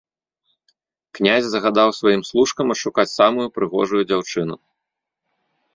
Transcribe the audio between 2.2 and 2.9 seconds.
служкам